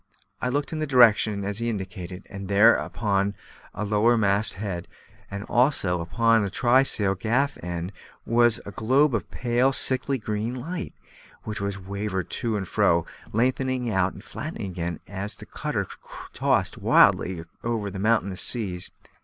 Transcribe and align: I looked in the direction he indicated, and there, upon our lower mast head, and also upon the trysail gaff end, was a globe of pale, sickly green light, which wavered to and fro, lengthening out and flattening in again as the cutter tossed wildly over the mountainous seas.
I 0.41 0.49
looked 0.49 0.73
in 0.73 0.79
the 0.79 0.87
direction 0.87 1.43
he 1.53 1.69
indicated, 1.69 2.25
and 2.27 2.47
there, 2.47 2.73
upon 2.73 3.35
our 3.75 3.85
lower 3.85 4.17
mast 4.17 4.55
head, 4.55 4.87
and 5.29 5.43
also 5.43 6.01
upon 6.01 6.43
the 6.43 6.49
trysail 6.49 7.13
gaff 7.13 7.55
end, 7.63 7.93
was 8.25 8.59
a 8.65 8.71
globe 8.71 9.13
of 9.13 9.29
pale, 9.29 9.71
sickly 9.71 10.17
green 10.17 10.55
light, 10.55 10.95
which 11.43 11.61
wavered 11.61 12.31
to 12.31 12.57
and 12.57 12.67
fro, 12.67 13.05
lengthening 13.31 13.91
out 13.91 14.13
and 14.13 14.23
flattening 14.23 14.71
in 14.71 14.71
again 14.71 14.99
as 15.07 15.35
the 15.35 15.45
cutter 15.45 15.87
tossed 16.33 16.79
wildly 16.79 17.43
over 17.63 17.91
the 17.91 17.99
mountainous 17.99 18.41
seas. 18.41 18.89